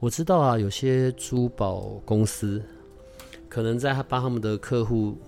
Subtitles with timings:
[0.00, 2.62] 我知道啊，有些珠宝公司
[3.48, 5.18] 可能在帮他们的客户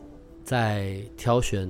[0.45, 1.69] 在挑选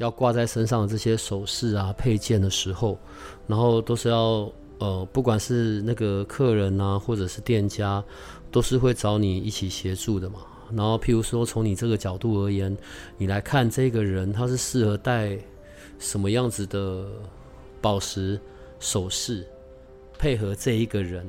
[0.00, 2.98] 要挂在身上的这些首饰啊、配件的时候，
[3.46, 8.02] 然后都是要呃，不管是那个客人啊，或者是店家，
[8.50, 10.40] 都是会找你一起协助的嘛。
[10.72, 12.76] 然后，譬如说从你这个角度而言，
[13.16, 15.38] 你来看这个人他是适合戴
[16.00, 17.06] 什么样子的
[17.80, 18.40] 宝石
[18.80, 19.46] 首饰，
[20.18, 21.24] 配合这一个人。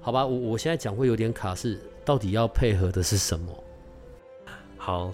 [0.00, 3.52] 好吧，我我现在讲会有点卡，是到底要配合的是什么？
[4.78, 5.12] 好，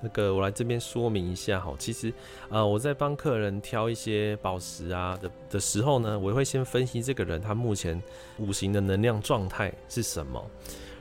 [0.00, 1.72] 那个我来这边说明一下哈。
[1.78, 2.12] 其实，
[2.48, 8.02] 呃，我在帮客人挑一些宝石啊的的时候呢，我会先分析这个人他目前
[8.38, 10.44] 五行的能量状态是什么，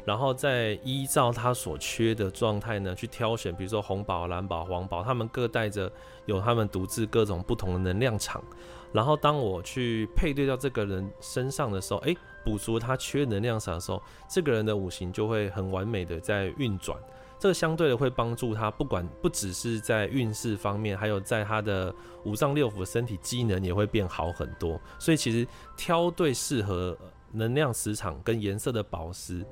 [0.05, 5.91] 然后再依照他所缺的状态呢去挑选，比如说红宝、蓝宝、黄宝，他们各带着
[6.27, 8.43] 有他们独自各种不同的能量场。
[8.91, 12.15] 然后当我去配对到这个人身上的时候，哎。
[12.43, 16.97] 补足他缺能量场的时候，这个人的五行就会很完美的在运转，
[17.37, 24.79] 这个相对的会帮助他，不管不只是在运势方面，还有在他的五脏六腑身体机能也会变好很多。
[24.97, 26.97] 所以其实挑对适合
[27.31, 29.45] 能量磁场跟颜色的宝石，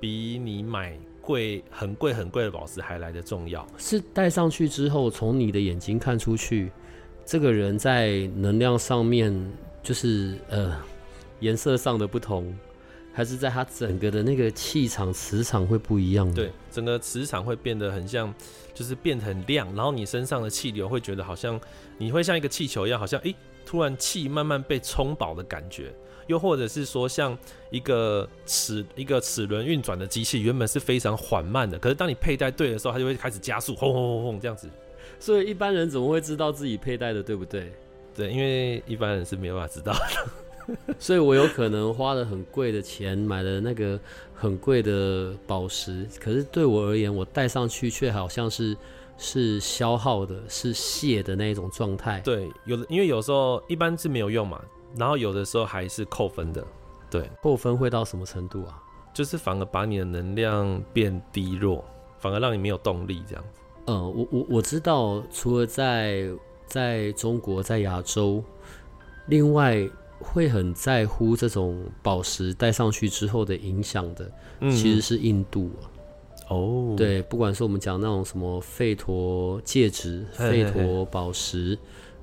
[0.00, 3.66] 比你买贵很贵很贵的宝石还来的重要。
[3.78, 6.72] 是戴上去之后，从你的眼睛看出去，
[7.24, 9.32] 这个人在能量上面
[9.82, 10.74] 就是呃。
[11.44, 12.56] 颜色上的不同，
[13.12, 16.32] 还是在它整个的那个气场、磁场会不一样。
[16.32, 18.34] 对，整个磁场会变得很像，
[18.72, 21.60] 就是变得很亮，然后你身上的气流会觉得好像
[21.98, 23.34] 你会像一个气球一样，好像诶，
[23.66, 25.92] 突然气慢慢被充饱的感觉。
[26.26, 27.36] 又或者是说，像
[27.70, 34.66] 一个齿一个齿轮运转的机器，原本是非常缓慢的，可是当你佩戴对的时候，它就会开始加速，轰轰轰轰这样子。
[35.20, 37.70] 所以一般人怎么会知道自己佩戴的对不对？
[38.16, 40.00] 对，因为一般人是没有办法知道的。
[40.98, 43.98] 所以我有可能花了很贵的钱买了那个
[44.34, 48.76] 很贵的宝石，可是对我而言，我戴上去却好像是
[49.18, 52.20] 是消耗的，是泄的那一种状态。
[52.20, 54.60] 对，有的因为有时候一般是没有用嘛，
[54.96, 56.64] 然后有的时候还是扣分的。
[57.10, 58.82] 对，扣分会到什么程度啊？
[59.12, 61.84] 就是反而把你的能量变低弱，
[62.18, 63.60] 反而让你没有动力这样子。
[63.86, 66.28] 嗯，我我我知道，除了在
[66.66, 68.42] 在中国，在亚洲，
[69.26, 69.88] 另外。
[70.24, 74.30] 会很在乎这种宝石戴上去之后的影响的，
[74.70, 75.84] 其实是印度啊。
[76.48, 81.78] 哦，对，不管是我们讲那种什么吠陀戒指、吠陀宝石，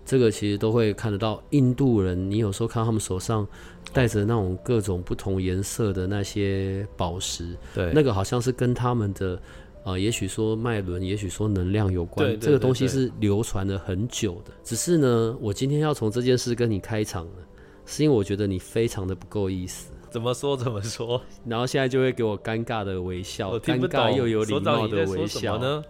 [0.06, 1.42] 这个其实都会看得到。
[1.52, 3.48] 印度人，你有时候看他们手上
[3.94, 9.42] 戴着那种各种不同颜色的那些宝石，对，那个好像是跟他们的
[9.84, 12.40] 呃，也许说脉轮，也许说能量有关。
[12.40, 14.52] 这个东西是流传了很久的。
[14.64, 17.34] 只是呢，我今天要从这件事跟你开场了。
[17.86, 25.58] 是因为我觉得你非常的不够意思，怎么说怎么说，然后现在就会给我尴尬的微笑，尴尬又有礼貌的微笑。
[25.58, 25.84] 呢。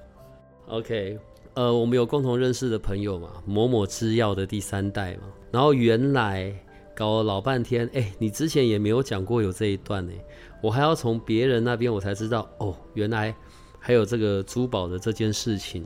[0.68, 1.19] OK，
[1.53, 6.53] 呃，我们有共同认识的朋友嘛，某某制药的第三代嘛，然后原来
[6.96, 10.13] 搞了老半天，哎，你之前也没有讲过有这一段呢，
[10.62, 13.35] 我还要从别人那边我才知道，哦，原来
[13.79, 15.85] 还有这个珠宝的这件事情，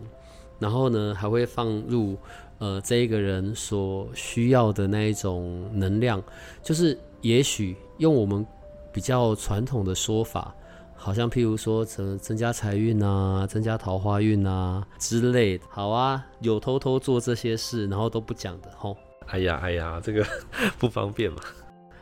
[0.59, 2.15] 然后呢还会放入。
[2.57, 6.23] 呃，这一个人所需要的那一种能量，
[6.63, 8.45] 就是也许用我们
[8.93, 10.55] 比较传统的说法，
[10.95, 15.65] 好像譬如说增增加财运啊，增加桃花运啊之类的。
[15.69, 18.95] 好啊，有偷偷做这些事，然后都不讲的吼。
[19.27, 20.25] 哎呀哎呀，这个
[20.79, 21.39] 不方便嘛，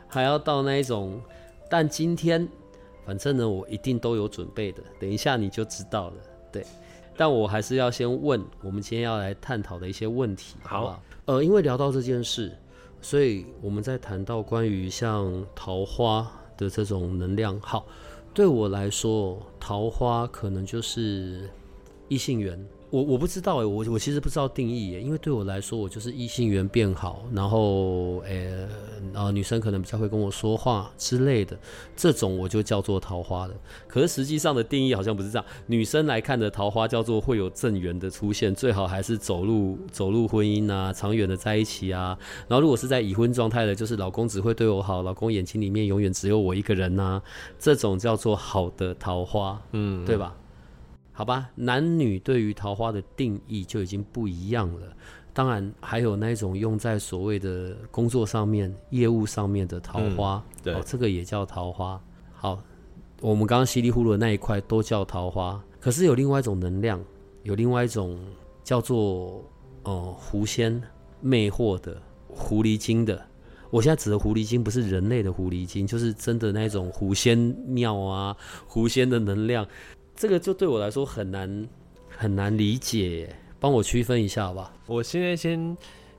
[0.06, 1.20] 还要到那一种。
[1.68, 2.46] 但今天，
[3.04, 6.14] 反正呢，我一定都有准备的，等一下你就知道了。
[6.52, 6.64] 对。
[7.16, 12.52] 但我还是要先问我们今天要来探讨的一些问题，好好呃，因为聊到这件事，
[13.00, 17.58] 所以我们在谈到关于像桃花的这种能量。
[17.60, 17.86] 好，
[18.32, 21.48] 对我来说，桃花可能就是
[22.08, 22.62] 异性缘。
[22.94, 28.68] 我我不知道哎，我我其实不知道定义耶，因为对我来说，我就是异性缘变好，然后呃
[29.12, 31.58] 呃女生可能比较会跟我说话之类的，
[31.96, 33.54] 这种我就叫做桃花的。
[33.88, 42.16] 可是实际上的定义好像不是这样，女生来看的桃花叫做会有正缘的出现，最好还是走入走入婚姻啊，长远的在一起啊。
[42.46, 47.20] 然后如果是在已婚状态的，就是老公只会对我好，老公眼睛里面永远只有我一个人呐，
[47.58, 50.36] 这种叫做好的桃花，嗯，对吧？
[51.16, 54.92] 好吧，男女对于桃花的定义就已经不一样了。
[55.32, 62.00] 当然，还有那种用在所谓的工作上面、业务上面的桃花，对，这个也叫桃花。
[62.32, 62.60] 好，
[63.20, 65.62] 我们刚刚稀里糊涂的那一块都叫桃花。
[65.80, 67.00] 可是有另外一种能量，
[67.44, 68.18] 有另外一种
[68.64, 69.44] 叫做
[69.84, 70.82] 呃狐仙
[71.20, 73.24] 魅惑的狐狸精的。
[73.70, 79.64] 我现在指的狐狸精不是人类的狐狸精，就是真的那种狐仙庙啊，狐仙的能量。
[80.16, 81.68] 这个就对我来说很难
[82.08, 84.72] 很难理解，帮我区分一下好吧。
[84.86, 85.76] 我现在先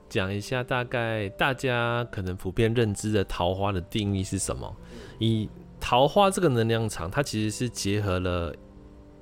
[0.08, 4.76] 讲一下，大概大家可能普遍认知的桃花的定义是什么？
[5.18, 5.48] 以
[5.80, 8.54] 桃花这个能量场，它其实是结合了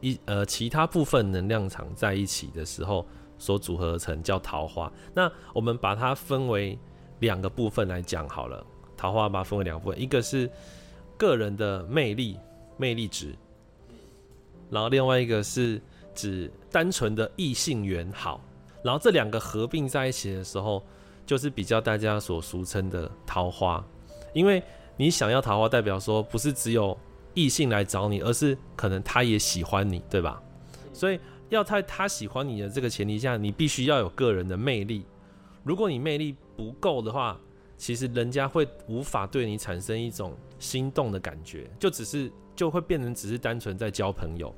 [0.00, 3.06] 一呃其他部分能量场在一起的时候
[3.38, 4.93] 所组合成，叫桃花。
[5.15, 6.79] 那我们把它分为
[7.21, 8.65] 两个部分来讲好了。
[8.97, 10.50] 桃花把它分为两部分，一个是
[11.17, 12.37] 个人的魅力
[12.76, 13.35] 魅力值。
[14.70, 15.81] 然后另外一个是
[16.14, 18.40] 指单纯的异性缘好，
[18.82, 20.82] 然后这两个合并在一起的时候，
[21.25, 23.84] 就是比较大家所俗称的桃花。
[24.32, 24.62] 因为
[24.96, 26.96] 你想要桃花，代表说不是只有
[27.34, 30.43] 异性来找你，而是可能他也喜欢你，对吧？
[30.93, 31.19] 所以
[31.50, 35.05] 要在他喜欢你的这个前提下，你必须要有个人的魅力。
[35.62, 37.40] 如果你魅力不够的话，
[37.76, 42.31] 其实人家会无法对你产生一种心动的感觉，就只是。
[42.56, 44.55] 就会变成只是单纯在交朋友。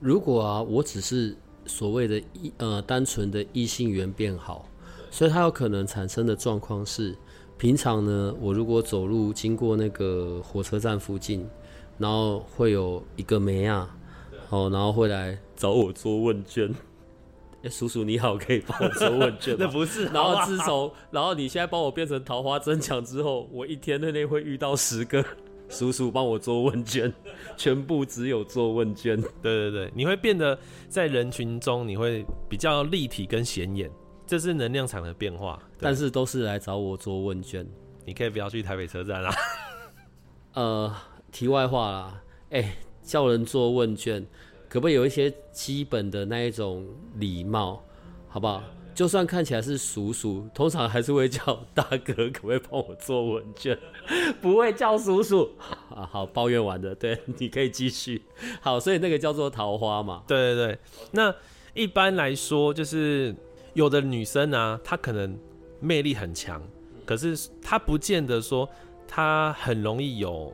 [0.00, 4.68] 如果啊，我只是所谓的异呃单纯的异性缘变好，
[5.08, 7.16] 所以它有可能产生的状况是，
[7.56, 11.46] 平常呢，我如果走路经过那个火车站附近，
[11.96, 13.96] 然后会有一个梅啊，
[14.50, 16.74] 哦，然后会来找我做问卷。
[17.62, 20.06] 哎，叔叔你好，可以帮我做问卷 那不是。
[20.06, 25.24] 然后自从然后你现在帮我变成桃花增强之后，我一天内内会遇到十个。
[25.70, 27.12] 叔叔帮我做问卷，
[27.54, 29.20] 全部只有做问卷。
[29.42, 30.58] 对对对，你会变得
[30.88, 33.90] 在人群中，你会比较立体跟显眼，
[34.26, 35.62] 这是能量场的变化。
[35.78, 37.66] 但是都是来找我做问卷，
[38.06, 39.34] 你可以不要去台北车站啊。
[40.54, 40.96] 呃，
[41.30, 44.26] 题外话啦，哎，叫人做问卷，
[44.68, 46.86] 可不可以有一些基本的那一种
[47.16, 47.82] 礼貌，
[48.28, 48.62] 好不好？
[48.94, 53.78] 就算看起来是叔叔，通常还是会叫大哥，可不可以帮我做问卷？
[54.42, 55.48] 不会叫叔叔
[55.88, 56.04] 啊。
[56.10, 58.20] 好，抱怨完的，对，你可以继续。
[58.60, 60.24] 好，所以那个叫做桃花嘛。
[60.26, 60.78] 对对对。
[61.12, 61.32] 那
[61.74, 63.32] 一般来说，就是
[63.74, 65.38] 有的女生啊，她可能
[65.78, 66.60] 魅力很强，
[67.06, 68.68] 可是她不见得说
[69.06, 70.52] 她很容易有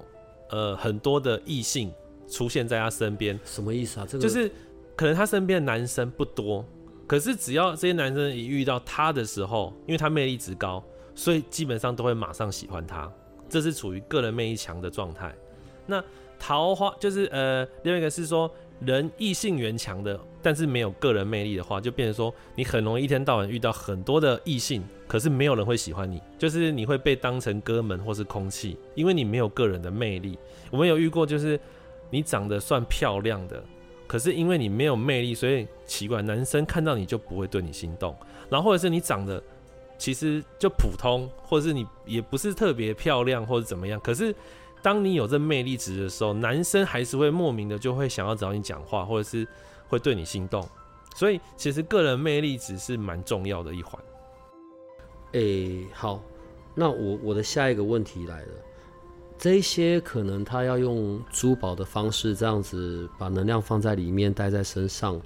[0.51, 1.91] 呃很多的异性
[2.29, 3.39] 出现在他身边。
[3.45, 4.07] 什么意思啊？
[4.09, 4.51] 这个就是
[4.97, 6.65] 可能他身边的男生不多。
[7.07, 10.83] 可是只要这些男生一遇到他的时候，因为他魅力值高，
[11.15, 13.13] 所以基本上都会马上喜欢他。
[13.49, 15.35] 这是处于个人魅力强的状态。
[15.87, 16.03] 那
[16.39, 18.51] 桃花就是呃，另外一个是说
[18.81, 30.39] 人异性缘强的，但是没有个人魅力的话，就变成说你很容易一天到晚遇到很多的异性，可是没有人会喜欢你，就是你会被当成哥们或是空气，因为你没有个人的魅力。
[30.71, 31.61] 我们有遇过，就是
[32.15, 33.63] 你长得算漂亮的。
[34.07, 38.15] 可是因为你没有魅力，所以奇怪，男生看到你就不会对你心动。
[38.49, 39.43] 然后或者是你长得
[39.99, 43.99] 其实就普通，或者是你也不是特别漂亮或者怎么样。
[44.01, 44.33] 可是
[44.83, 49.49] 当你有这魅力值的时候，男生还是会莫名的就会想要找你讲话，或者是
[49.89, 50.63] 会对你心动。
[51.17, 54.01] 所以其实个人魅力值是蛮重要的一环。
[55.33, 56.23] 诶，好，
[56.75, 58.53] 那我我的下一个问题来了。
[59.45, 65.21] 这些可能他要用珠宝的方式，这样子把能量放在里面，带在身上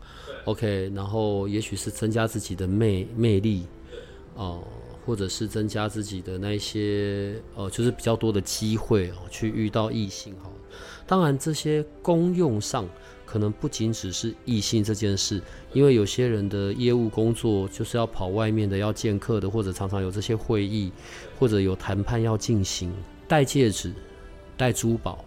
[0.45, 3.69] ，OK，然后也许是增加自己的魅魅力，
[4.35, 4.65] 哦，
[5.07, 10.51] 或者是增加自己的那些，呃，就是比较多的机会哦，去遇到异性哈。
[11.07, 12.89] 当然，这些功用上
[13.25, 15.41] 可能不仅只是异性这件事，
[15.73, 20.91] 因为有些人的业务工作就是要跑外面的，要见客的，或者常常有这些会议，
[21.39, 22.93] 或者有谈判要进行。
[23.29, 23.93] 戴戒指、
[24.59, 25.25] 带珠宝，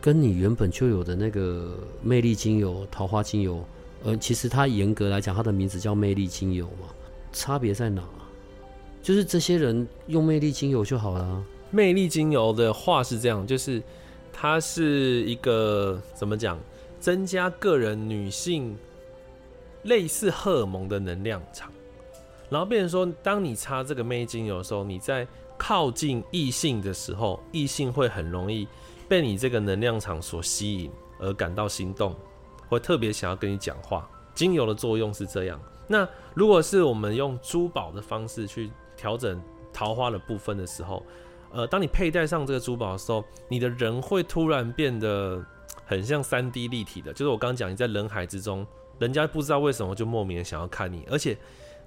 [0.00, 3.64] 跟你原本就有的那个魅力精油、桃花精油，
[4.04, 6.88] 呃，其实它严格来讲，它的名字叫魅力精油嘛，
[7.32, 8.04] 差别在哪？
[9.02, 11.44] 就是这些人用魅力精油就好了。
[11.70, 13.82] 魅力精油的话是这样，就是
[14.32, 16.58] 它是一个怎么讲，
[17.00, 18.76] 增加个人女性
[19.84, 21.72] 类似荷尔蒙的能量场。
[22.50, 25.26] 然后变成说，当你擦这个魅力精油的时候，你在
[25.62, 28.66] 靠近异性的时候，异性会很容易
[29.06, 32.16] 被你这个能量场所吸引而感到心动，
[32.66, 34.08] 会特别想要跟你讲话。
[34.34, 35.60] 精油的作用是这样。
[35.86, 39.38] 那如果是我们用珠宝的方式去调整
[39.70, 41.04] 桃花的部分的时候，
[41.52, 45.44] 呃，当你佩戴上这个珠宝的时候，你的人会突然变得
[45.84, 48.66] 很像三 D 立体的，就是我刚刚讲，你在人海之中，
[48.98, 51.36] 人家不知道为什么就莫名的想要看你，而且。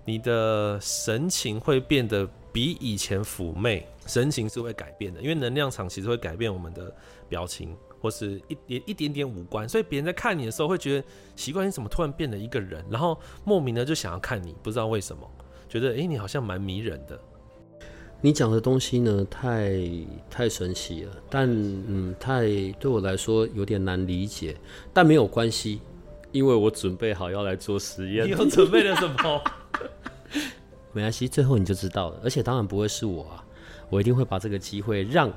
[0.05, 6.93] 你的神情会变得比以前妩媚，神情是会改变的，因为能量场其实会改变我们的
[7.29, 15.27] 表情，或是一点一点点五官，所以别人在看你的时候会觉得习惯，你怎么突然变了一个人，然后莫名的就想要看你，不知道为什么，
[15.69, 17.19] 觉得诶，你好像蛮迷人的。
[18.19, 19.73] 你讲的东西呢，太
[20.29, 22.45] 太神奇了，但嗯，太
[22.79, 24.55] 对我来说有点难理解，
[24.93, 25.81] 但没有关系，
[26.31, 28.25] 因为我准备好要来做实验。
[28.27, 29.43] 你有准备了什么？
[30.93, 32.19] 没关系，最后你就知道了。
[32.23, 33.43] 而且当然不会是我啊，
[33.89, 35.31] 我一定会把这个机会让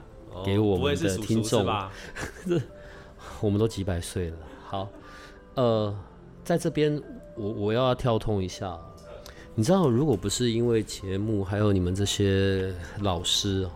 [0.44, 1.66] 给我们的听众。
[3.40, 4.36] 我们都几百岁了。
[4.66, 4.88] 好，
[5.54, 5.98] 呃，
[6.44, 7.02] 在这边
[7.34, 8.78] 我我要跳通一下。
[9.54, 13.66] 你知道，如果不是因为节目，还有你们这些老师，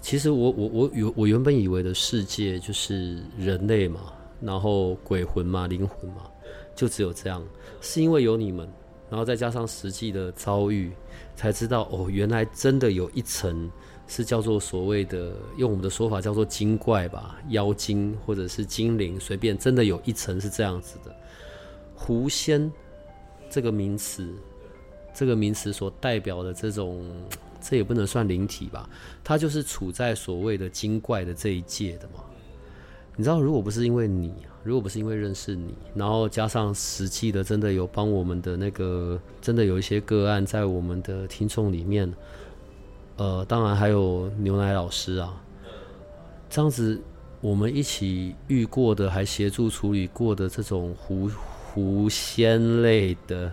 [0.00, 6.22] 其实我我我原我原本以为的世界就是人类嘛，然后鬼魂嘛，灵魂嘛，
[6.74, 7.40] 就只有这样。
[7.80, 8.68] 是因为有你们。
[9.10, 10.92] 然后再加上实际的遭遇，
[11.34, 13.70] 才知道哦，原来真的有一层
[14.06, 21.14] 是叫做所谓的，用我们的说法叫做精怪吧，妖精或者是精灵，随便，真的有一层是这样子的。
[21.94, 22.70] 狐仙
[23.48, 24.28] 这个名词，
[25.14, 27.04] 这个名词所代表的这种，
[27.60, 28.88] 这也不能算灵体吧，
[29.24, 32.24] 它就是处在所谓的精怪的这一界的嘛。
[33.16, 34.34] 你知道，如果不是因为你。
[34.68, 42.12] 如果不是因为认识你，然后加上实际的，真的有帮我们的那个，真的有一些个案在我们的听众里面，
[43.16, 45.42] 呃，当然还有牛奶老师啊，
[46.50, 47.00] 这样子
[47.40, 51.30] 我们一起遇过的，还协助处理过的这种狐
[51.72, 53.50] 狐仙类的，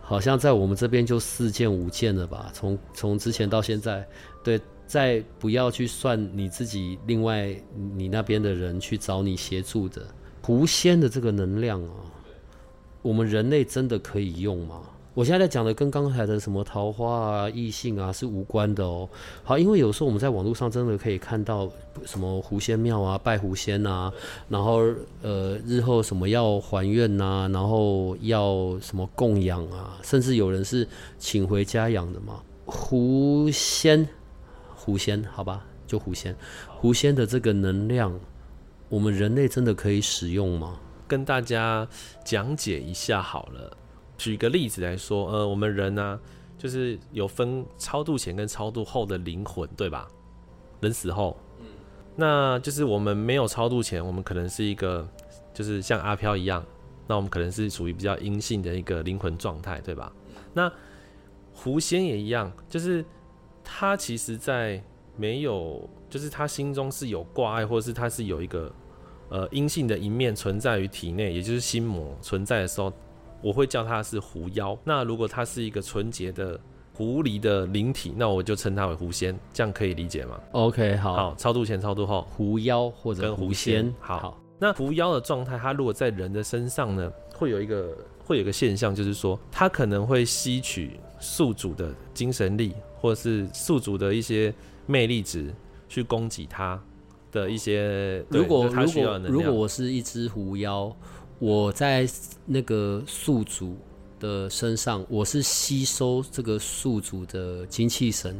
[0.00, 2.50] 好像在我们这边就四件五件了吧？
[2.54, 4.08] 从从之前到现在，
[4.42, 4.58] 对。
[4.90, 7.54] 再不要去算你自己，另外
[7.94, 10.04] 你那边的人去找你协助的。
[10.42, 11.94] 狐仙的这个能量啊，
[13.02, 14.80] 我们人类真的可以用吗？
[15.14, 19.08] 我现在在讲的跟刚才的什么桃花啊、异性啊是无关的哦。
[19.44, 21.70] 好，因为有时候我们在网络上真的可以看到
[22.04, 24.12] 什么狐仙庙啊、拜狐仙啊，
[24.48, 24.82] 然后
[25.22, 30.86] 呃日后什么要还愿呐，然后要什么供养啊，甚至有人是
[31.18, 32.40] 请回家养的嘛。
[32.64, 34.08] 狐仙，
[34.74, 36.34] 狐仙，好吧，就狐仙，
[36.68, 38.12] 狐仙的这个能量。
[38.90, 40.80] 我们人类真的可以使用吗？
[41.06, 41.86] 跟大家
[42.24, 43.76] 讲解一下好了。
[44.18, 46.20] 举个例子来说，呃，我们人呢，
[46.58, 50.08] 就是有分超度前跟超度后的灵魂，对吧？
[50.80, 51.66] 人死后，嗯，
[52.16, 55.08] 那就是我们没有超度前，我们可能是一个，
[55.54, 56.64] 就是像阿飘一样，
[57.06, 60.12] 那我们可能是属于比较阴性的一个灵魂状态，对吧？
[60.52, 60.70] 那
[61.54, 63.04] 狐仙也一样，就是
[63.62, 64.82] 他其实在
[65.20, 68.72] 没有，就是他心中是有挂碍，或者是他是有一个。
[69.32, 72.92] 呃，阴性的一面存在于体内，也就是心魔存在的时候，
[73.40, 74.76] 我会叫他是狐妖。
[74.82, 76.58] 那如果他是一个纯洁的
[76.92, 80.40] 狐狸的灵体，那我就称它为狐仙，这样可以理解吗？
[80.50, 83.94] OK，好，好，超度前、超度后，狐妖或者跟狐仙。
[84.00, 94.52] 好，那狐妖的状态，它如果在人的身上呢，会有一个会有一个现象，就是说，它可能会吸取宿主的精神力，或者是宿主的一些
[94.90, 95.54] 魅力值，
[95.88, 96.82] 去攻击他。
[97.32, 100.92] 的一些，如果如果如果我是一只狐妖，
[101.38, 102.04] 我在
[102.44, 103.76] 那个宿主
[104.18, 108.36] 的身上，我是吸收这个宿主的精气神。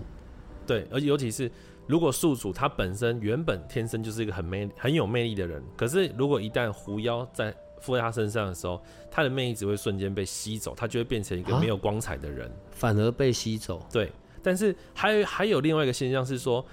[0.67, 1.49] 对，而且尤其是
[1.87, 13.87] 如果宿主他本身原本天生就是一个很魅很有魅力的人，可是如果一旦狐妖在附在他身上的时候，他的魅力只会瞬间被吸走，他就会变成一个没有光彩的人，反而被吸走。
[13.93, 14.11] 对，
[14.43, 16.65] 但是还还有另外一个现象是说，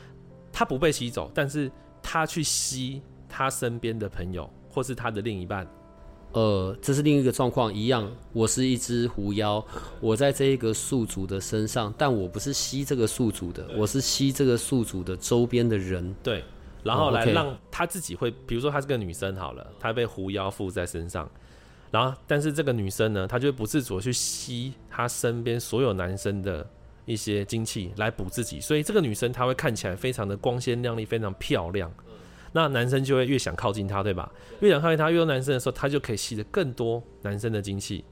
[0.52, 1.72] 他不被吸走，但是。
[2.10, 5.68] 他去吸他身边的朋友，或是他的另一半，
[6.32, 7.74] 呃，这是另一个状况。
[7.74, 9.62] 一样，我是一只狐妖，
[10.00, 16.16] 我在这一个宿主的身上，但我不是吸这个宿主的，我是吸这个宿主的周边的人。
[16.24, 16.42] 对，
[16.82, 21.30] 然后来让他自己会，比如说她是个女生好了，她被狐妖附在身上，
[21.92, 26.66] 然后但是这个女生呢，她就不自主去吸她身边所有男生的。
[27.08, 31.92] 一些精气来补自己，所以这个女生她会看起来非常的光鲜亮丽，非常漂亮。
[32.52, 34.32] 那男生就会越想靠近她，对吧？
[34.60, 38.04] 越想靠近她，越多男生的时候，她就可以吸得更多男生的精气。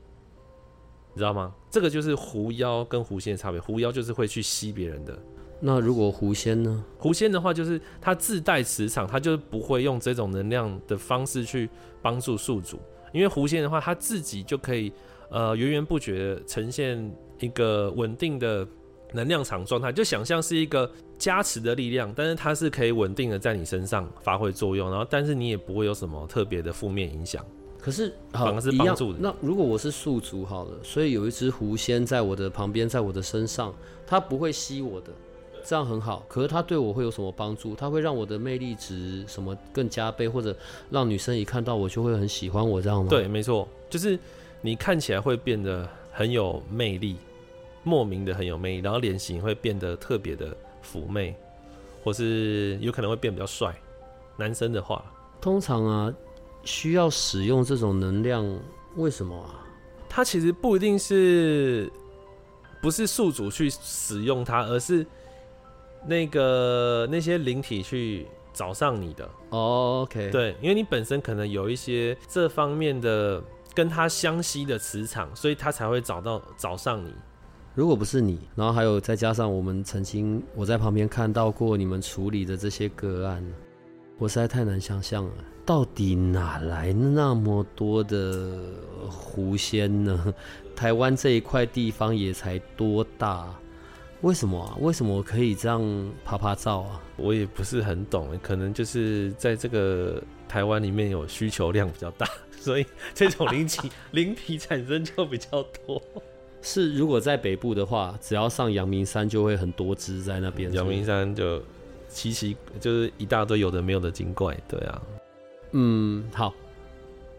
[1.14, 1.54] 你知道吗？
[1.70, 3.60] 这个就是狐妖跟狐仙的差别。
[3.60, 5.18] 狐妖就是会去吸别人的，
[5.60, 6.84] 那如果狐仙呢？
[6.98, 11.70] 狐仙的话就是它自带磁场，它就不会用这种能量的方式去
[12.02, 12.80] 帮助宿主。
[13.14, 14.92] 因为狐仙的话，它自己就可以
[15.30, 18.68] 呃源源不绝呈现一个稳定的
[19.14, 27.46] 能量场状态，就想象是一个加持的力量，但是它是可以稳定的在你身上发挥作用，然后但是你也不会有什么特别的负面影响。
[27.80, 33.72] 可是反而是一样帮助的那如果我是宿主好了，所以有一只狐仙在我的旁边，在我的身上，
[34.08, 35.10] 它不会吸我的，
[35.64, 36.26] 这样很好。
[36.28, 37.76] 可是它对我会有什么帮助？
[37.76, 40.56] 它会让我的魅力值什么更加倍，或者
[40.90, 44.18] 让女生一看到我就会很喜欢我，这样吗？，对，没错，就是
[44.62, 47.16] 你看起来会变得很有魅力，
[47.86, 51.34] 莫名的很有魅力，然后脸型会变得特别的妩媚，
[52.04, 53.74] 或是有可能会变比较帅。
[54.36, 55.06] 男生的话，
[55.40, 56.14] 通常啊，
[56.66, 58.46] 需要使用这种能量，
[58.98, 59.64] 为什么啊？
[60.10, 61.90] 他其实不一定是
[62.82, 65.06] 不是宿主去使用它，而是
[66.06, 69.30] 那个那些灵体去找上你的。
[69.50, 77.14] 哦，OK，，对，因为你本身可能有一些这方面的跟他相吸的磁场，所以他才会找到找上你。
[77.76, 83.46] 如果不是你，然后还有再加上我们曾经我在旁边看到过你们处理的这些个案，
[84.18, 85.32] 我实在太难想象了，
[85.66, 88.58] 到底哪来那么多的
[89.10, 90.34] 狐仙呢？
[90.74, 93.54] 台湾这一块地方也才多大，
[94.22, 94.78] 为什么啊？
[94.80, 95.84] 为什么可以这样
[96.24, 97.02] 拍拍照啊？
[97.18, 102.26] 我也不是很懂，可能就是在这个台湾里面有需求量比较大，
[102.58, 106.02] 所以这种灵体灵体产生就比较多。
[106.66, 110.74] 是如果在北部的话，只要上阳明山就会很多只在那边。
[110.74, 111.62] 阳明山就
[112.10, 115.02] 奇奇就是一大堆有的没有的精怪，对啊，
[115.74, 116.52] 嗯，好。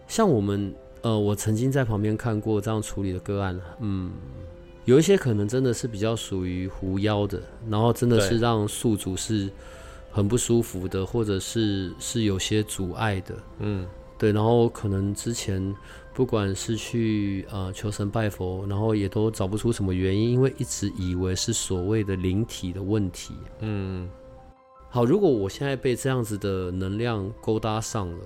[0.06, 4.12] 像我们呃，我曾经在旁边看过这样处理的个案，嗯，
[4.84, 9.50] 有一些可能真的是比较属于狐妖的，然后真的是让宿主是
[10.12, 13.84] 很不舒服的，或者是是有些阻碍的，嗯，
[14.16, 15.74] 对，然后可能之前
[16.16, 23.34] 不管是去呃求神拜佛，然后也都找不出什么原因，因为一直以为是所谓的灵体的问题。
[23.60, 24.08] 嗯，
[24.88, 28.24] 好，如果我现在被这样子的能量勾搭上了，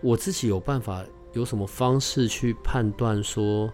[0.00, 3.72] 我自己有办法有什么方式去判断说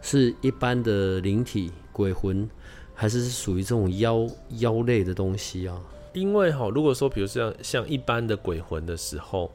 [0.00, 2.48] 是一般的灵体鬼魂，
[2.94, 4.24] 还是属于这种妖
[4.58, 5.76] 妖类的东西啊？
[6.12, 9.50] 因为哈，如果说比如像像一般的鬼魂的时候，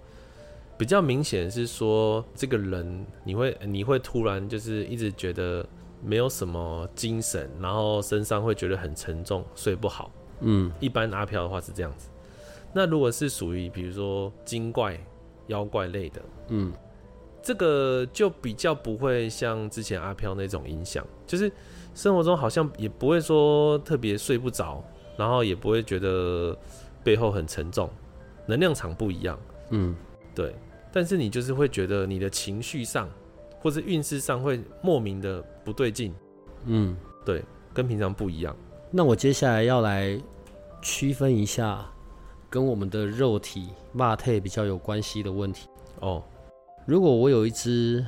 [0.81, 5.63] 比较明显是说这个人你会你会突然就是一直觉得
[6.03, 10.11] 没有什么精神，然后身上会觉得很沉重，睡不好。
[10.39, 12.09] 嗯一般阿飘的话是这样子。
[12.73, 14.99] 那如果是属于比如说精怪、
[15.45, 16.73] 妖怪类的，嗯
[17.43, 21.51] 这个就比较不会像之前阿飘那种影响，就是
[21.93, 24.83] 生活中好像也不会说特别睡不着，
[25.15, 26.57] 然后也不会觉得
[27.03, 27.87] 背后很沉重，
[28.47, 29.39] 能量场不一样，
[29.69, 29.95] 嗯，
[30.33, 30.55] 对。
[30.91, 33.09] 但是你就是会觉得你的情绪上
[33.59, 36.13] 或是运势上会莫名的不对劲，
[36.65, 38.55] 嗯，对，跟平常不一样。
[38.89, 40.19] 那我接下来要来
[40.81, 41.85] 区分一下
[42.49, 45.67] 跟我们的肉体骂退比较有关系的问题。
[45.99, 46.23] 哦，
[46.85, 48.05] 如果我有一只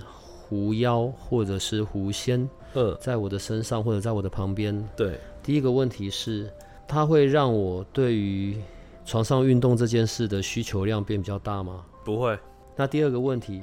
[0.48, 6.52] 狐妖或者是狐仙嗯，在我的身上或者在我的旁边，对，第一个问题是，
[6.88, 8.60] 它会让我对于
[9.06, 11.86] 床上运动这件事的需求量变比较大吗？
[12.04, 12.38] 不会，
[12.75, 13.62] 那第二个问题，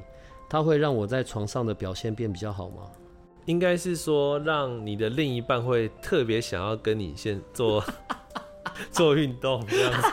[0.48, 2.82] 它会让我在床上的表现变比较好吗？
[3.46, 7.82] 应该是说让你的另一半会特别想要跟你先做
[8.92, 10.08] 做运动这样子。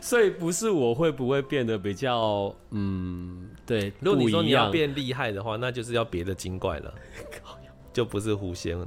[0.02, 6.94] 所以不是我会不会变得比较，嗯，对，如果你说你要变厉害的话，那就是要别的精怪了，
[7.92, 8.86] 就不是狐仙了。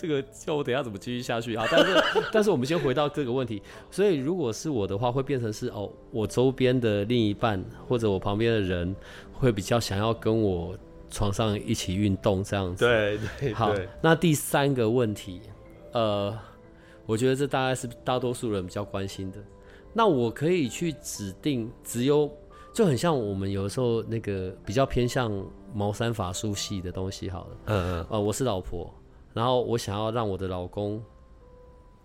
[0.00, 1.66] 这个叫我等下怎么继续下去啊？
[1.70, 3.60] 但是但是我们先回到这个问题，
[3.90, 8.96] 所以如果是我的话，会变成是哦，我周边的另一半或者我旁边的人
[9.32, 10.74] 会比较想要跟我
[11.10, 12.86] 床上一起运动这样子。
[12.86, 15.42] 对对好，那第三个问题，
[15.92, 16.34] 呃，
[17.04, 19.38] 我觉得这大概是大多数人比较关心的。
[19.92, 22.30] 那我可以去指定只有，
[22.72, 25.30] 就很像我们有时候那个比较偏向
[25.74, 27.56] 茅山法术系的东西好了。
[27.66, 28.88] 嗯嗯，呃，我是老婆，
[29.32, 31.02] 然后我想要让我的老公，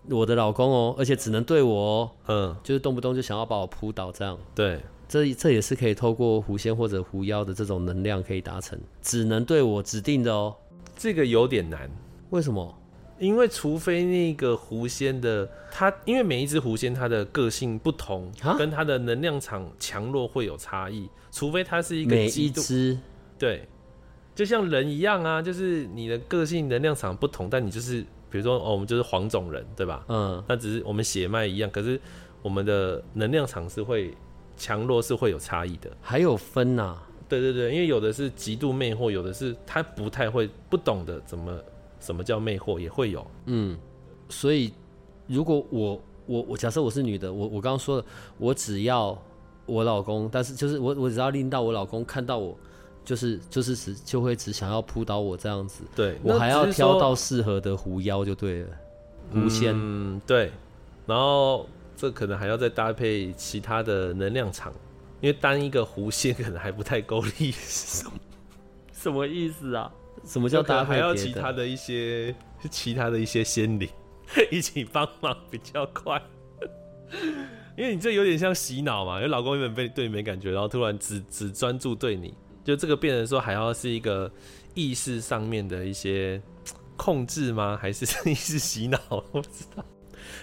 [0.08, 4.38] 我的老公哦，而且只能对我哦，嗯，就是动不动就想要把我扑倒这样。
[4.54, 10.54] 对，这这也是可以透过狐仙或者狐妖的这种能量可以达成，只能对我指定的哦。
[10.96, 11.90] 这个有点难，
[12.30, 12.74] 为什么？
[13.18, 22.98] 因为除非那个狐仙的他，因为每一只狐仙它的个性不同啊，跟它的能量场强弱会有差异，除非它是一个每一只
[23.38, 23.66] 对，
[24.36, 30.04] 就像人一样啊，就是你的个性能量场不同，但你就是比如说哦，我们就是黄种人，对吧？
[30.08, 31.98] 嗯，那只是我们血脉一样，可是
[32.42, 34.14] 我们的能量场是会
[34.54, 35.90] 强弱是会有差异的。
[36.02, 41.58] 还有分呐、对对对，因为有的是极度魅惑，有的是他不太会不懂得怎么
[41.98, 43.26] 什么叫魅惑，也会有。
[43.46, 43.76] 嗯，
[44.28, 44.70] 所以
[45.26, 48.04] 如果我我我假设我是女的，我我刚刚说了，
[48.36, 49.16] 我只要
[49.64, 52.56] 我老公，但是就是我我只要令到我老公看到我，
[53.06, 58.68] 就是就是只就会只想要扑倒我这样子，对，我还要挑到适合的狐妖就对了，
[59.32, 59.72] 狐仙。
[59.74, 60.50] 嗯，对，
[61.06, 61.66] 然后
[61.96, 64.72] 这可能还要再搭配其他的能量场，
[65.20, 67.52] 因为单一个狐仙可能还不太够力，
[68.92, 69.90] 什么意思啊？
[70.24, 72.34] 什么叫搭配还要其他的一些
[72.68, 73.88] 其他的一些仙灵
[74.50, 76.20] 一起帮忙比较快。
[77.78, 82.34] 因为你这有点像洗脑嘛，因为老公原本被对你没感觉，然后突然只只专注对你，
[82.66, 84.28] 就这个变成说还要是一个
[84.74, 86.42] 意识上面的一些
[86.96, 87.78] 控制吗？
[87.80, 88.98] 还是意识洗脑？
[89.08, 89.84] 我不知道。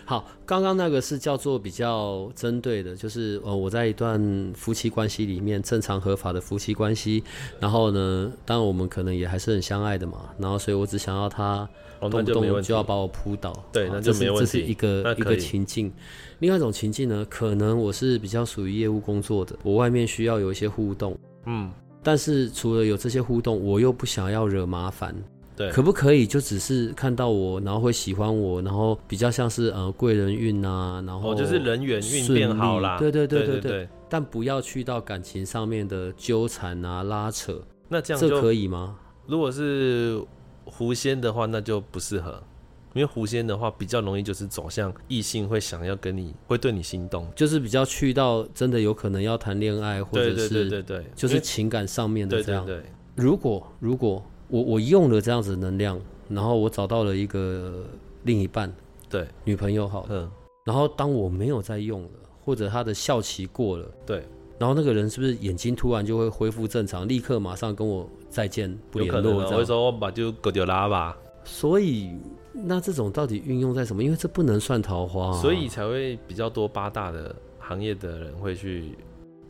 [0.06, 7.22] 好，刚刚那个是叫做比较针对的，就是呃，我在一段夫妻关系里面，正常合法的夫妻关系，
[7.60, 11.68] 然后呢，当然我们可能也还是很相爱的嘛，然后所以我只想要他
[12.00, 15.92] 哦，动不动就要把我扑倒，对那就是没问题这是一个一个情境。
[16.40, 21.70] 另外一种情境呢，可能我是比较属于业务工作的，我外面需要有一些互动，嗯，
[22.04, 25.16] 但是除了有这些互动，我又不想要惹麻烦，
[25.56, 32.98] 对，可不可以就只是看到我，然后会喜欢我，然后比较像是呃贵人运啊，然后哦，就是人缘运顺变好啦。
[33.00, 38.96] 对对对对对，但不要去到感情上面的纠缠啊、拉扯，那这样这可以吗？
[39.26, 40.22] 如果是
[40.66, 42.44] 狐仙的话，那就不适合，
[42.94, 52.66] 因为狐仙的话比较容易就是走向异性会想要跟你，会对你心动，就是比较去到真的有可能要谈恋爱，或者是对对对，就是情感上面的这样。
[52.66, 52.76] 对。
[52.76, 57.86] 对对，如果如果我我用了这样子的能量，然后我找到了一个
[58.24, 58.74] 另一半，
[59.10, 60.30] 对，女朋友好，嗯，
[60.64, 62.10] 然后当我没有再用了，
[62.44, 64.24] 或者他的效期过了，对，
[64.60, 69.66] 然后那个人是不是眼睛突然就会恢复正常，立刻马上跟我再见不有联可能哦我会？
[69.66, 72.12] 说我把就割掉拉吧，所以
[72.54, 74.04] 那这种到底运用在什么？
[74.04, 78.96] 因为这不能算桃花、啊，所以才会比较多八大的行业的人会去，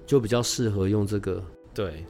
[0.06, 1.44] 就比较适合用这个。
[1.74, 2.06] 对，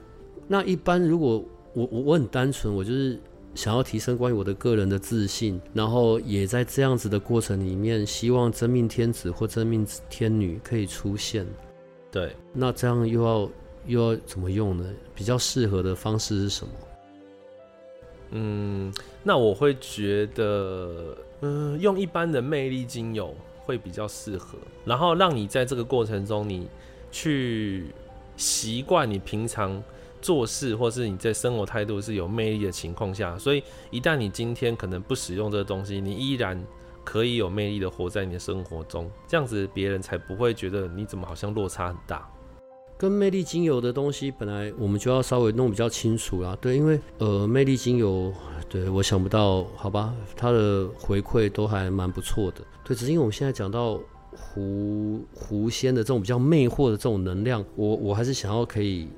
[0.48, 3.20] 那一般如果我我我很单纯，我就是
[3.56, 11.46] 想要提升关于我的个人的自信，然后也在这样子的过程里面，希望真命天子或真命天女可以出现。
[12.12, 13.50] 对，那这样又要
[13.88, 14.86] 又要怎么用呢？
[15.16, 16.74] 比较适合的方式是什么？
[18.36, 18.92] 嗯，
[19.22, 26.68] 那我会觉得，嗯，用一般的魅力精油会比较适合，然后让你在这个过程中，你
[27.12, 27.86] 去
[28.36, 29.82] 习惯你平常
[30.20, 36.60] 做事，或是你在生活态度是有魅力的情况下，所以一旦你今天可能不使用这个东西，你依然
[37.04, 42.28] 可以有魅力的活在你的生活中，这样子别人才不会觉得你怎么好像落差很大。
[43.04, 46.58] 跟魅力精油的东西，本来我们就要稍微弄比较清楚啦。
[46.62, 48.32] 对，因为呃，魅力精油，
[48.70, 52.62] 对我想不到，好吧，它的回馈都还蛮不错的。
[52.86, 54.00] 对，只是因为我们现在讲到
[54.32, 59.10] 狐狐仙的这种比较魅惑的这种能量，我我还是想要可以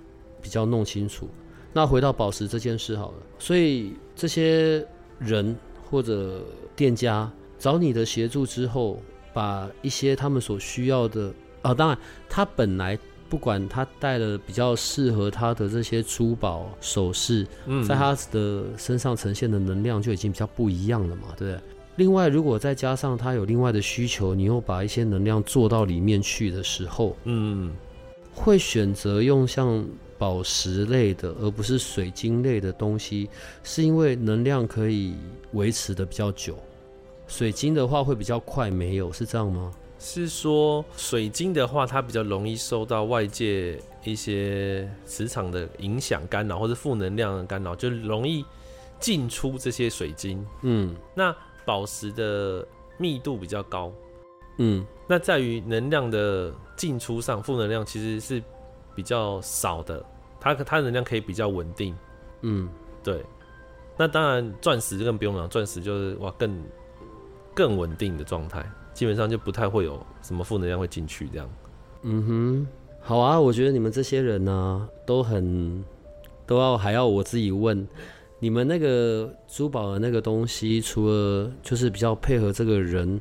[0.42, 1.30] 比较弄清楚。
[1.72, 4.84] 那回到宝石这件事好了，所以这些
[5.20, 5.56] 人
[5.92, 6.42] 或者
[6.76, 9.00] 店家找你的协助之后，
[9.32, 11.96] 把一些他们所需要的啊，当然
[12.28, 12.98] 他本来。
[13.30, 21.62] 不管他带了比较适合他的这些珠宝首饰，嗯，在他的身上呈现的能量就已经比较不一样了嘛，对不对？
[21.98, 27.74] 另外，如果再加上他有另外的需求，你又把一些能量做到里面去的时候，嗯，
[28.34, 29.84] 会选择用像
[30.18, 33.30] 宝石类的，而不是水晶类的东西，
[33.64, 35.16] 是因为能量可以
[35.54, 36.58] 维持的比较久。
[37.28, 39.72] 水晶的话会比较快没有，是这样吗？
[40.08, 48.46] 是说水晶的话，它比较容易受到外界一些磁场的影响干扰，或者负能量的干扰，就容易
[49.00, 50.46] 进出这些水晶。
[50.62, 50.96] 嗯。
[51.16, 52.64] 那宝石的
[53.00, 53.92] 密度比较高，
[54.60, 54.86] 嗯。
[55.08, 58.42] 那在于能量的进出上，负能量其实是
[58.94, 60.06] 比较少的，
[60.40, 61.98] 它它能量可以比较稳定。
[62.42, 62.70] 嗯，
[63.04, 63.26] 对，
[63.98, 66.64] 那当然钻石更不用讲，钻石就是哇更
[67.56, 68.64] 更稳定的状态，
[68.96, 71.48] 基本上就不太会有什么负能量会进去这样。
[72.02, 72.68] 嗯哼，
[73.02, 75.84] 好啊，我觉得你们这些人呢、都很
[76.48, 77.86] 都要还要我自己问，
[78.40, 83.20] 你们那个珠宝的那个东西，除了就是比较配合这个人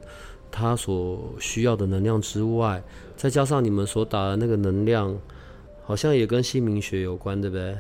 [0.51, 2.83] 他所需要的能量之外，
[3.17, 5.19] 再加上你们所打的那个能量，
[5.83, 7.77] 好像也跟姓名学有关，对不对？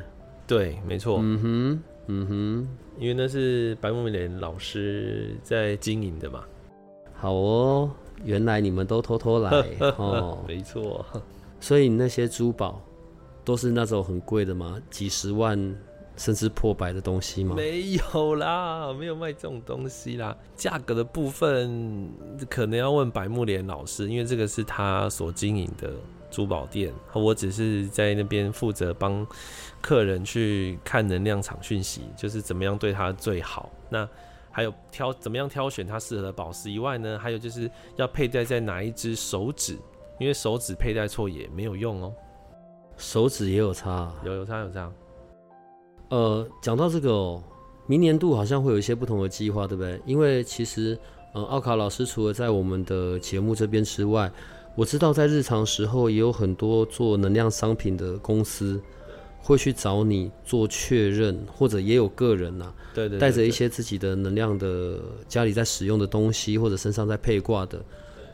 [0.46, 1.20] 对，没错。
[1.22, 6.44] 嗯哼，嗯哼，因为那是白木莲老师在经营的嘛。
[7.24, 7.90] 好哦，
[8.22, 9.50] 原来你们都偷偷来
[9.96, 11.02] 哦，没错。
[11.58, 12.78] 所以那些珠宝
[13.42, 14.78] 都是那种很贵的吗？
[14.90, 15.58] 几十万
[16.18, 17.56] 甚至破百的东西吗？
[17.56, 20.36] 没有啦，没有卖这种东西啦。
[20.54, 22.10] 价格的部分
[22.50, 25.94] 可能要问白木莲老师，因为这个是他所经营的
[26.30, 29.26] 珠宝店，我只是在那边负责帮
[29.80, 33.70] 客人去看能量场讯息，就是怎么样对他最好。
[33.88, 34.06] 那
[34.54, 39.76] 还有挑怎么样挑选它适合的宝石以外呢，还有就是要佩戴在哪一只手指，
[40.20, 42.14] 因为手指佩戴错也没有用哦。
[42.96, 44.92] 手指也有差，有有差有差。
[46.10, 47.42] 呃，讲到这个哦，
[47.88, 50.00] 明年度好像会有一些不同的计划，对不对？
[50.06, 50.96] 因为其实，
[51.32, 54.30] 呃，奥卡老师除了在我们的节目这边之外，
[54.76, 58.80] 我知道在日常时候也有很多做能量商品的公司。
[59.44, 67.84] 会去找你做确认，或者也有个人呐，对对，带着一些自己的能量的家里在使用的东西，或者身上在配挂的，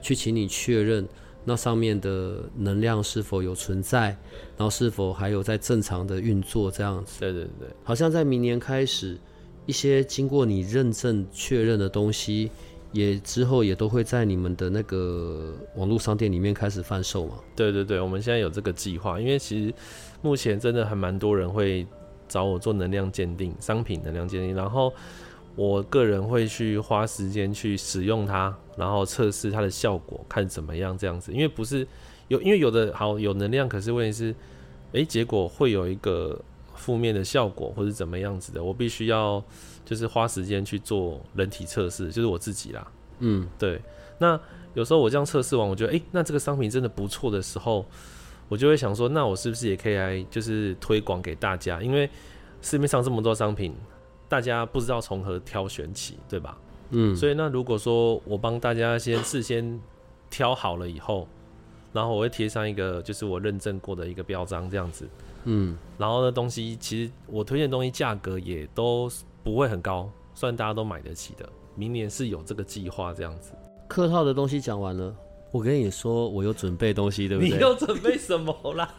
[0.01, 1.05] 去请你确认
[1.45, 4.17] 那上面的能量是否有存在，
[4.57, 7.19] 然后是否还有在正常的运作这样子。
[7.19, 9.19] 对对对，好像在明年开始，
[9.67, 12.53] 一些经过你认证确认的东西，
[12.93, 17.35] 也之后也都会在你们的那个网络商店里面开始贩售嘛。
[17.55, 19.75] 对对对，我们现在有这个计划，因为其实。
[20.23, 21.87] 目前真的还蛮多人会
[22.29, 24.93] 找我做能量鉴定，商品能量鉴定，然后
[25.57, 31.33] 我个人会去花时间去使用它，然后测试它的效果，看怎么样这样子。
[31.33, 31.89] 因为不是
[32.29, 34.35] 有，因为有的好有能量，可是问题是，
[34.93, 36.39] 诶，结果会有一个
[36.75, 39.43] 负面的效果或者怎么样子的，我必须要
[39.85, 42.87] 就是花时间去做人体测试，就是我自己啦。
[43.19, 43.81] 嗯，对。
[44.19, 44.39] 那
[44.75, 47.85] 有时候我这样测试完，我觉得诶，那这个商品真的不错的时候。
[48.49, 51.81] 我就会想说，那我是不是也可以来，就是推广给大家？
[51.81, 52.11] 因为
[52.61, 53.73] 市面上这么多商品，
[54.29, 56.59] 大家不知道从何挑选起，对吧？
[56.91, 57.15] 嗯。
[57.15, 59.81] 所以那如果说我帮大家先事先
[60.29, 61.29] 挑好了以后，
[61.93, 65.09] 然后我会贴上一个就是我认证过的一个标章，这样子。
[65.45, 65.79] 嗯。
[65.97, 69.09] 然后呢，东西其实我推荐东西价格也都
[69.51, 71.49] 不会很高，算大家都买得起的。
[71.75, 73.53] 明年是有这个计划这样子。
[73.89, 75.15] 客套的东西讲完了。
[75.51, 77.51] 我跟你说，我有准备东西，对不对？
[77.51, 78.95] 你又准备什么啦？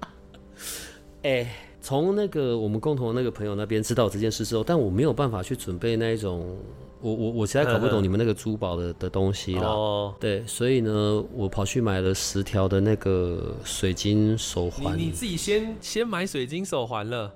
[1.22, 1.46] 哎，
[1.82, 6.56] 从那个我们共同的那个朋友那边知道这件事之后，但我没有办法去准备那一种，
[7.02, 9.68] 我我我实在搞不懂 你们那个珠宝的的东西了。
[9.68, 14.96] 哦，对，所以呢，我跑去买了十条的那个水晶手环。
[14.96, 17.30] 你你自己先先买水晶手环了？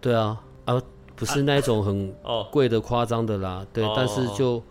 [0.00, 0.82] 对啊，啊，
[1.16, 2.14] 不是那种很
[2.50, 3.66] 贵的夸张的啦。
[3.72, 4.62] 对，但是就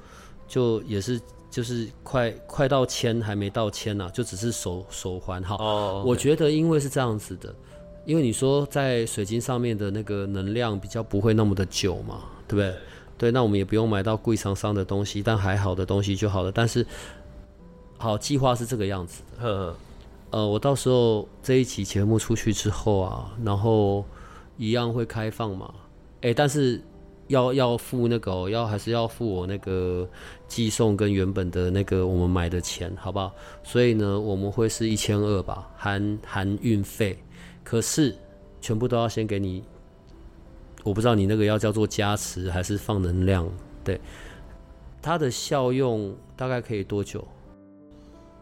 [0.48, 1.20] 就也是。
[1.54, 5.56] 就是快快到签还没到签呐，就只是手手环哈。
[5.60, 7.54] 哦，我觉得因为是这样子的，
[8.06, 12.76] 因为你说在水晶上面的那个能量比较不会那么的久嘛，对不对？
[13.20, 16.52] 对，那我们也不用买到贵厂商的东西，但还好的东西就好了。
[16.52, 16.84] 但是，
[18.00, 19.22] 好，计划是这个样子。
[19.40, 19.76] 呵呵，
[20.32, 24.04] 呃，我到时候这一期节目出去之后啊，然后
[24.58, 25.72] 一样会开放嘛。
[26.24, 26.82] 哎，但是。
[27.28, 30.08] 要要付那个，要还是要付我那个
[30.46, 33.34] 寄送跟原本的那个我们买的钱，好不好？
[33.64, 37.18] 所以呢，我们会是一千二吧，含含运费。
[37.64, 38.14] 可是
[38.60, 39.64] 全部都要先给你，
[40.84, 43.50] 我不知道你那个要叫做加持还是放能量？
[43.86, 44.00] 对，
[45.02, 47.26] 它的效用大概可以多久？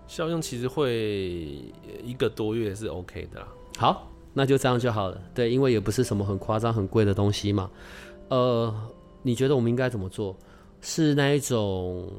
[0.08, 1.64] 效用其实会
[2.04, 3.48] 一个多月是 OK 的啦。
[3.78, 5.22] 好，那就这样就好了。
[5.34, 7.70] 对，因为也不是什么很夸张、很贵的东西嘛。
[8.30, 8.74] 呃，
[9.22, 10.36] 你觉得我们应该怎么做？
[10.82, 12.10] 是那一种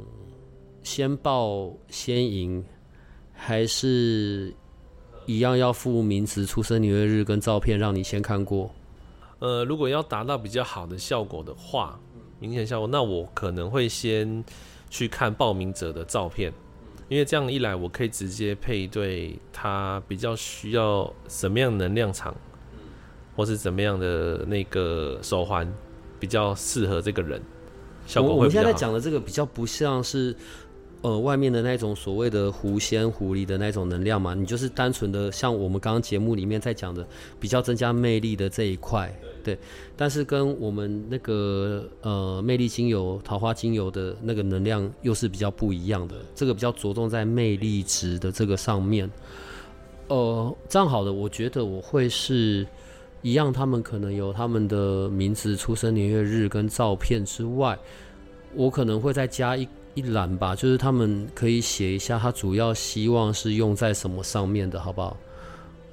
[0.82, 2.64] 先报先赢，
[3.32, 4.54] 还是
[5.26, 8.70] 一样要附名字、出生年月日跟照片，让你先看过？
[9.40, 11.98] 呃，如果要达到比较好的效果的话，
[12.38, 14.44] 明显效果，那我可能会先
[14.90, 16.52] 去看报名者的照片，
[17.12, 22.34] 因为这样一来，我可以直接配对他比较需要什么样能量场，
[23.36, 25.72] 或是怎么样的那个手环。
[26.22, 27.42] 比较适合这个人，
[28.06, 30.32] 效果会我们现在讲的这个比较不像是，
[31.02, 34.34] 呃，外面的那种所谓的狐仙、狐狸的那种能量嘛。
[34.34, 37.06] 你就是单纯的像我们刚刚节目里面在讲的，
[37.38, 39.12] 比较增加魅力的这一块，
[39.44, 39.58] 对。
[39.96, 46.14] 但是跟我们那个呃魅力精油、桃花精油的那个能量又是比较不一样的。
[46.34, 49.10] 这个比较着重在魅力值的这个上面。
[50.08, 52.66] 呃，这样好的，我觉得我会是。
[53.24, 57.78] 一样，他们可能有他们的名字、出生年月日跟照片之外，
[58.52, 65.16] 我可能会再加一一栏吧，就是他们可以写一下，他主要希望是用在什么上面的，好不好？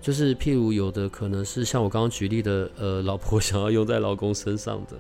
[0.01, 4.95] 就是譬如有的可能是像我刚刚举例的，呃，老婆想要用在老公身上的，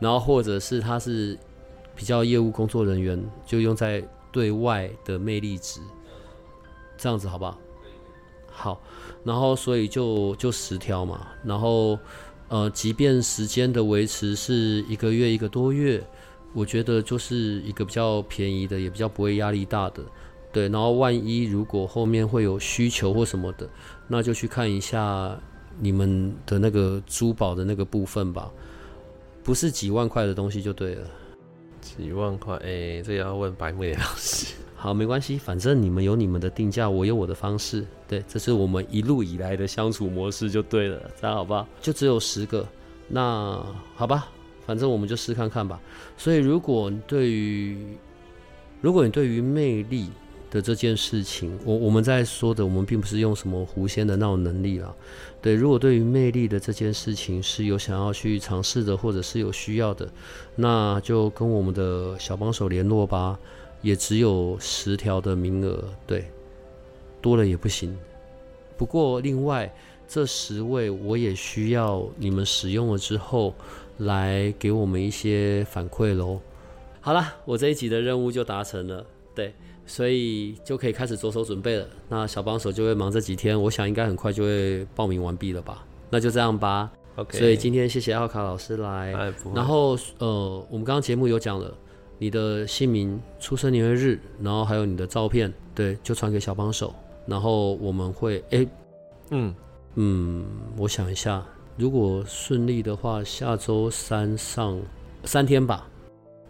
[0.00, 1.38] 然后或者是他是
[1.94, 4.02] 比较业务工作人员，就用在
[4.32, 5.80] 对外的魅力值，
[6.98, 7.58] 这样子好不好？
[8.50, 8.82] 好，
[9.22, 11.96] 然后所以就就十条嘛，然后
[12.48, 16.02] 呃，即便时间的维持是一个月一个多月，
[16.52, 20.02] 我觉得就是一个比较便宜的，也比较不会压力大的。
[20.52, 23.68] 对，然后万一如果后面会有需求或什么的，
[24.06, 25.34] 那就去看一下
[25.80, 28.50] 你们的那个珠宝的那个部分吧，
[29.42, 31.06] 不是几万块的东西就对了。
[31.80, 34.54] 几万块，哎，这要问白美老师。
[34.76, 37.86] 好，没关系，反正你们有你们的定价，我有我的方式。
[38.06, 41.66] 对，这是我们一路以来的相处模式就对了，这样好不好？
[41.80, 42.66] 就只有十个，
[43.08, 44.28] 那好吧，
[44.66, 45.80] 反正我们就试看看吧。
[46.16, 47.76] 所以，如果对于
[48.80, 50.10] 如果你对于魅力，
[50.50, 54.94] 的这件事情，我我们在说的，我们并不是用什么狐仙的那种能力啦。
[55.40, 60.06] 对，如果对于魅力的这件事情是有想要去尝试的，或者是有需要的，
[60.54, 63.38] 那就跟我们的小帮手联络吧。
[63.80, 66.26] 也只有十条的名额，对，
[67.22, 67.96] 多了也不行。
[68.76, 69.74] 不过另外
[70.06, 73.54] 这十位，我也需要你们使用了之后，
[73.98, 76.40] 来给我们一些反馈喽。
[77.00, 79.52] 好了，我这一集的任务就达成了，对。
[79.84, 81.84] 所以就可以开始着手准备了。
[82.08, 85.84] 那小帮手就会忙这几天，我想应该很快就会报名完毕了吧？
[86.08, 86.88] 那就这样吧。
[87.16, 87.36] OK。
[87.36, 89.12] 所以今天谢谢奥卡老师来。
[89.52, 91.74] 然后呃，我们刚刚节目有讲了
[92.18, 96.94] 你的姓名、出生年月日，然后还有你的照片，对，就传给小帮手。
[97.26, 98.64] 然后我们会，哎，
[99.30, 99.52] 嗯
[99.96, 101.44] 嗯，我想一下，
[101.76, 104.80] 如果顺利的话，下周三上
[105.24, 105.88] 三天吧。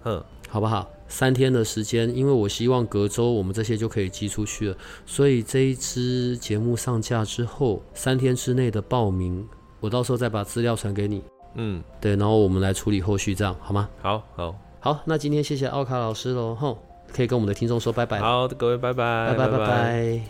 [0.04, 0.88] 嗯，好不好？
[1.08, 9.46] 三天的时间，因为我希望隔周我们这些就可以寄出去了，所以这一支节目上架之后，三天之内的报名，
[9.78, 11.22] 我到时候再把资料传给你。
[11.54, 13.90] 嗯，对，然后我们来处理后续，这样好吗？
[14.00, 16.78] 好，好，好，那今天谢谢奥卡老师喽，吼，
[17.12, 18.18] 可以跟我们的听众说拜拜。
[18.18, 20.20] 好，各位拜拜，拜拜拜拜。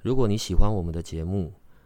[0.00, 1.52] 如果你喜欢我们的节目，